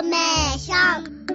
[0.00, 1.26] ーメーション。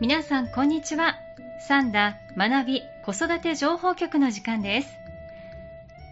[0.00, 1.16] 皆さんこんにちは。
[1.66, 4.88] サンダ学び子育て情報局の時間です。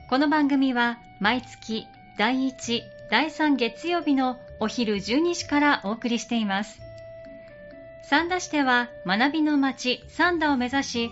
[0.09, 1.87] この番組は毎月
[2.17, 6.81] 第1第3月曜日のお昼12時からお送りしています。
[8.09, 11.11] 三田市では学びの街三田を目指し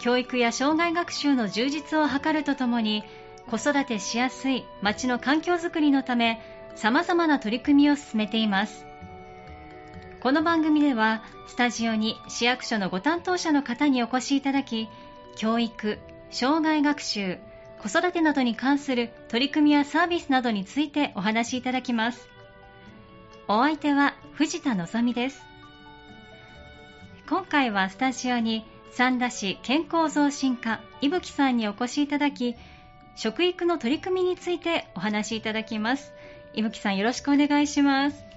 [0.00, 3.04] 教育や障害学習の充実を図るとともに
[3.50, 6.40] 子育てしやすい街の環境づくりのため
[6.74, 8.86] 様々な取り組みを進めています。
[10.20, 14.88] この番組ではスタジオに市役所のご担当者の方にお越しいただき
[15.36, 15.98] 教育、
[16.30, 17.38] 障害学習、
[17.82, 22.28] 子育てなどに関する取り組みやサービスなどについてお話しいただきます。
[23.48, 25.42] お相手は藤田望です。
[27.28, 32.54] 今回はスタジオに三田市健康増進課伊吹さんにお越しいただき
[33.14, 36.12] 食育の取り組みについてお話しいただきます
[36.54, 38.32] 伊吹さんよろしくお願いします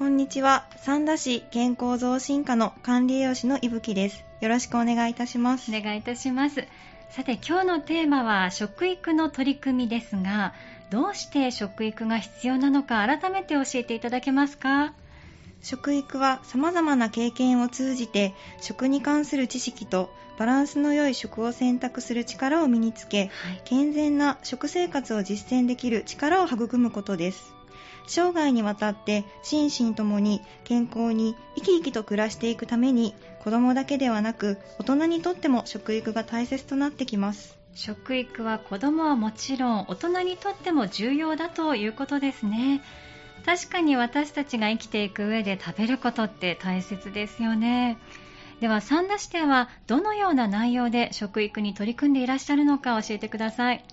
[0.00, 0.64] こんにちは。
[0.76, 4.24] 三田市健康増進課の管理栄養士の伊吹です。
[4.40, 5.70] よろしくお願いいたします。
[5.70, 6.64] お願いいたします。
[7.10, 10.54] さて今日のテーマは食育の取り組みですが、
[10.88, 14.94] どうして食育が必要なのか改めて教えていただけますか？
[15.62, 27.52] 食育は様々な経験を通じて食に関する知識とバランスの良い食を選択する力を身につけ、はい、健全な食生活を実践できる力を育むことです。
[28.06, 37.60] 生涯にわたって心身ともに健康に生き生きと暮らしていくために子供だけではなく大人にとっても食育が大切となってきます。
[37.74, 42.82] 食育は子供はもちろん大人にとっても重要だということですね
[43.44, 47.98] 確かに私たちが生きていく上で食べることって大切ですよね。
[48.60, 53.84] では三田市ではどのような内容で食育に取り組んでいらっしゃるのか教えてください。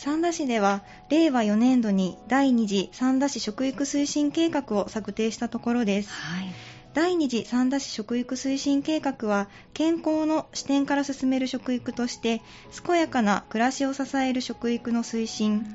[0.00, 6.46] 三田市では令和4年度に第2次三田市食育推進計画を策定したところです、はい、
[6.94, 12.40] 第2次三田市食育推進計画は健康の視点から進める食育として
[12.82, 15.66] 健やかな暮らしを支える食育の推進、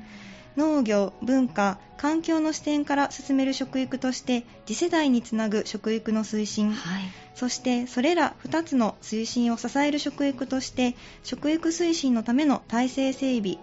[0.56, 7.02] 農業、文化、環境の視点から進める食育として次世代につなぐ食育の推進、はい、
[7.34, 13.58] そしてそれら2つの推進を支える食育として食育推進のための体制整備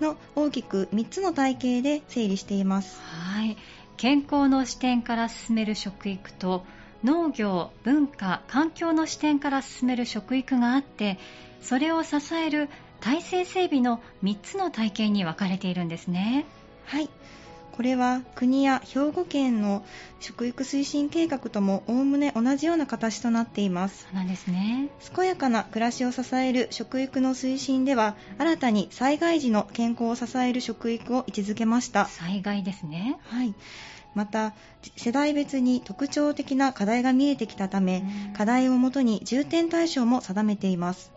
[0.00, 3.00] の大きく3つの体系で整理しています。
[3.02, 3.56] はい。
[3.96, 6.64] 健康の視点から進める食育と
[7.02, 11.18] 農業、文化、環境の視点から進める食育があって
[11.60, 12.68] それを支える
[13.00, 16.46] 体制整備の3つの体系に分かれているんですね。
[16.84, 17.08] はい。
[17.72, 19.84] これは国や兵庫県の
[20.18, 24.02] 食育推進計画ともおおむね同じような形となっています。
[24.02, 24.90] そうなんですね。
[25.14, 32.06] 健やかな暮らしを支える食育の推進では新たに災害時の健康を支える食育を位置づけました。
[32.06, 33.16] 災害ですね。
[33.22, 33.54] はい。
[34.14, 34.54] また
[34.96, 38.02] 世代別に特徴的な課題が見えてきたため、
[38.36, 41.12] 課題をもとに重点対象も定めています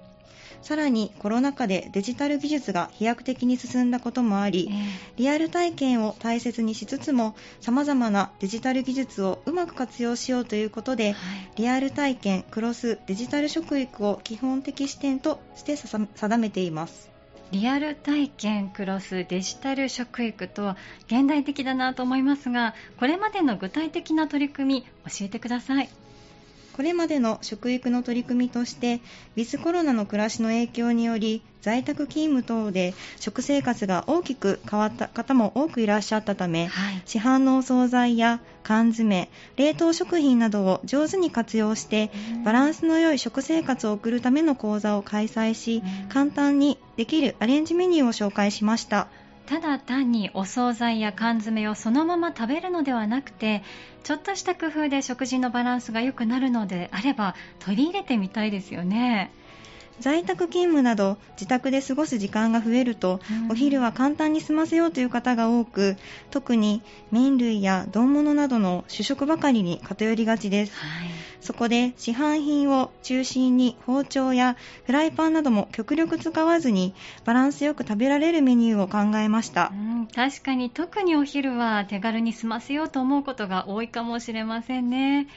[0.61, 4.69] さらにコロナ禍でデジタル技術が飛躍的に進んだこともあり、
[5.17, 11.15] リアル体験を大切にしつつも様々なデジタル技術をうまく活用しようということで、
[11.55, 17.11] リアル体験クロスデジタル食育を基本的視点として定めています。
[17.51, 20.75] リアル体験クロスデジタル食育と
[21.07, 25.89] 現代的だなと思いますがこれまでの具体的な取り組み教えてください
[26.73, 29.01] これまでの食育の取り組みとして、
[29.35, 42.09] ウィズコロナの暮らしの影響により、在宅勤務等で食生活が大きく変わった方も多くいらっしゃったため、はい、市販のお惣菜や缶詰、冷凍食品などを上手に活用して、
[42.43, 49.07] バランスの良い食生活を送るための講座を開催し、簡単にできるアレンジメニューを紹介しました。
[49.45, 53.63] ただ単にお惣菜や缶詰をそのまま食べるのではなくて
[54.03, 59.31] ちょっとした工夫で食事のバランスが良くなるのであれば取り入れてみたいですよね。
[60.01, 65.95] 在宅勤務など自宅で過ごす時間が増えると、うん、お昼は簡単に済ませようという方が多く
[66.31, 66.81] 特に
[67.11, 71.09] 麺類や丼物などの主食ばかりに偏りがちです、はい、
[71.39, 76.93] そこで市販品を中心に包丁やフライパンなども極力使わずに
[77.23, 85.27] バランスよく食べられるメニューを考えました、うん、確かに特にお昼は手軽に済ませようと思うことが多いかもしれませんね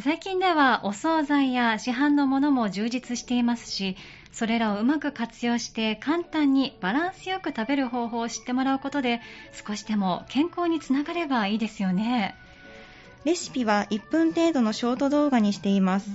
[0.00, 3.96] 最近ではお惣菜や市販のものも充実していますし
[4.32, 9.20] それらをうまく活用して簡単にバランスよく食べる方法を知ってもらうことで
[9.52, 12.34] 少しでも健康につながればいいですよね。
[13.24, 16.10] レシピは1分程度のショート動画にしています、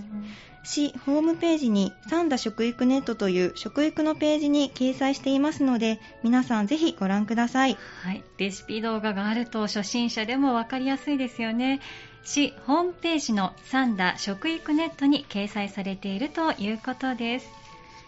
[0.63, 11.79] 市ホームページにサンダ食育ネットという食育のページに掲載していますので皆さんぜひご覧ください、はい、レシピ動画があると初心者でも分かりやすいですよね
[12.23, 17.47] 市ホームページのサンダ食育ネットに掲載されているということです。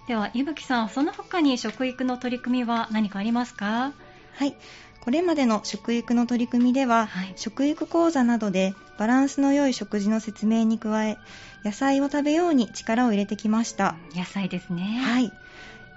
[0.07, 3.93] では伊吹さんその他に食育の取り組みは何かありますか？
[4.33, 4.55] はい。
[4.99, 11.17] これまでの食育の取り組みでは、はい、食育講座などでバランスの良い食事の説明に加え
[11.65, 13.95] 野菜を食べように力を入れてきました。
[14.15, 15.01] 野菜ですね。
[15.03, 15.31] はい。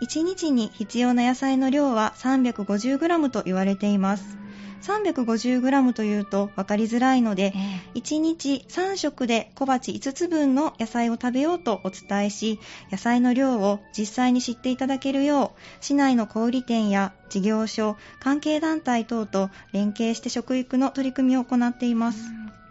[0.02, 4.38] 1日に必要な野菜の量は 350g と言われています、
[4.84, 12.60] 350g というと分かりづらいので、えー、1日3食で小鉢5つ分の野菜を食べようとお伝えし
[12.92, 22.18] 野菜の量を実際に知っていただけるよう市内の小売店や事業所関係団体等と連携して食育の取り組みを行っています。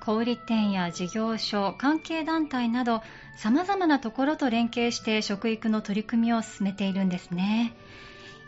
[0.06, 3.02] 小売店や事業所関係団体など
[3.38, 7.74] さまざまなところと連携して食育の取り組みを進めているんですね。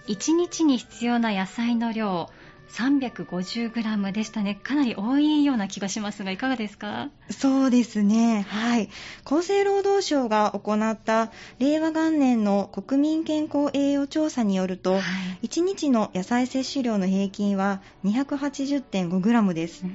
[0.07, 2.29] 1日に必要な野菜の量
[2.69, 4.59] 350g でしたね。
[4.61, 7.09] かなり多いような気がしますが、いかがですか？
[7.29, 8.45] そうですね。
[8.49, 8.89] はい。
[9.23, 14.99] 厚生労働省が行った令和元年の国民健康栄養調査によると、は
[15.41, 19.85] い、1日の野菜摂取量の平均は 280.5g です。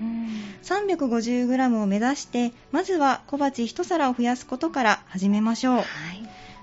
[0.63, 5.77] 350g を目指して、まずは小鉢1皿を増やすことから始めましょう。
[5.77, 5.87] はい、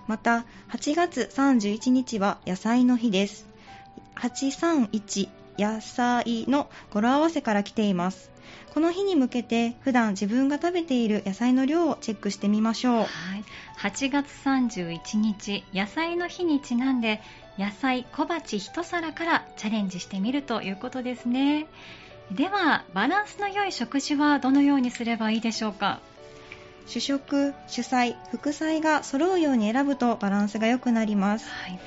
[0.08, 3.46] また、8月31日は野菜の日です。
[4.16, 8.32] 831野菜の語呂合わせから来ています。
[8.74, 13.08] この日に向けて普段自分が食べている野菜の量をチェックしてみましょう、はい、
[13.80, 17.20] 8月31日野菜の日にちなんで
[17.58, 21.66] 野菜小鉢1皿からチャレンジしてみるということですね。
[22.32, 26.00] ではバランスの良い食事はどのようにすればいいでしょうか？
[26.86, 31.80] 主食主菜副菜が揃うように選ぶとバランスが良くなります、はい、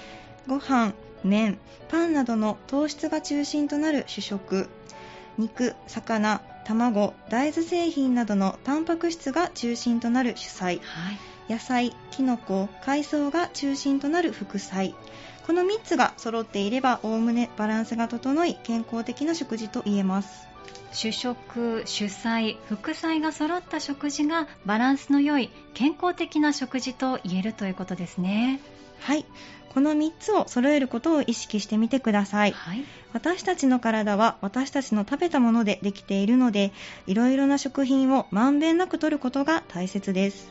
[0.46, 0.92] ご飯
[1.24, 1.58] 麺
[1.88, 4.68] パンなどの糖質が中心となる主食。
[5.38, 11.12] 肉魚卵大豆製品などのタンパク質が中心となる主菜、は
[11.48, 14.94] い、野菜きのこ海藻が中心となる副菜。
[15.46, 20.46] この3つが揃っていればおおむねバランスが整い健康的な食事と言えます。
[20.92, 28.60] 主食、主菜、副菜が揃った食事がバランスの良い健康的な食事と言えるということですね。
[29.00, 29.24] はい。
[29.72, 36.72] この3つを揃えることを意識してみてください、はい、私たちの体は私たちの食べたものでできているので
[37.06, 40.50] いろいろな食品をまんべんなく摂ることが大切です。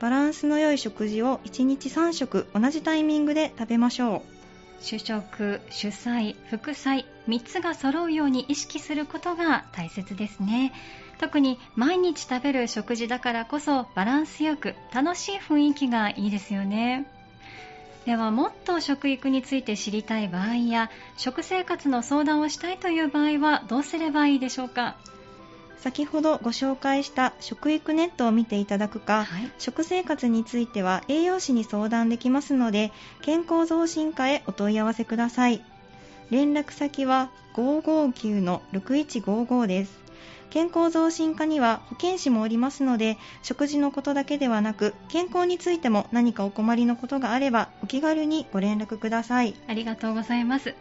[0.00, 4.82] バランスの良い食事を1日3食同じタイミングで食べましょう。
[4.82, 10.72] 主食、主菜、副菜3つが揃うように意識することが大切ですね。
[11.18, 17.06] 特に毎日食べる食事だからこそバランスよく楽しい雰囲気がいいですよね
[18.06, 24.94] ではもっと食育について知りたい場合や食生活の相談をしたいという場合はどうすればいいでしょうか？
[25.78, 32.92] 先ほどご紹介した食育ネットを見ていただくか、はい、食生活については栄養士に相談できますので
[33.22, 35.64] 健康増進課へお問い合わせください。
[36.30, 40.05] 連絡先は559-6155です
[40.50, 49.54] 健康増進課には保健師もおりますので食事のことだけではなく健康についても何かお困りのことがあればお気軽にご連絡ください。
[49.68, 50.74] ありがとうございます。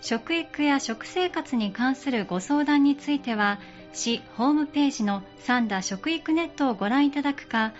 [0.00, 3.58] 食育や食生活に関するご相談については
[3.92, 7.72] 市ホームページの三田食育ネットをご覧いただくか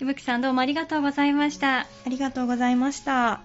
[0.00, 1.80] いぶきさんどうもありがとうございました。
[1.80, 3.40] ありがとうございました。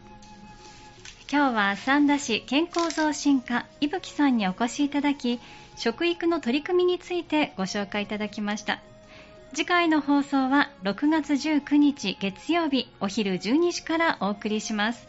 [1.31, 5.39] 今日は三田市健康増進課いぶきさんにお越しいただき、
[5.75, 8.81] 食育の取り組みについてご紹介いただきました。
[9.55, 15.07] 次回の放送は6月19日月曜日お昼12時からお送りします。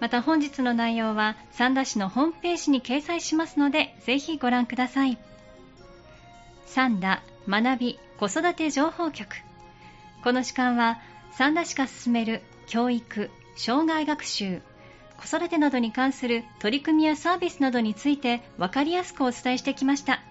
[0.00, 5.16] また本日の内容は三田市のホームページに掲載しますので、ぜひご覧ください。
[6.66, 9.36] 三田学び子育て情報局。
[10.22, 10.98] この時間は
[11.32, 14.62] 三田市が進める教育障害学習
[15.16, 20.22] 子育てなどに関する取り組みやサービスなどについて分かりやすくお伝えしてきました。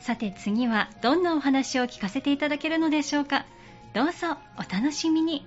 [0.00, 3.44] さて次はどんなお話を聞かせていただけるのでしょうか。
[3.94, 5.46] どうぞお楽しみに。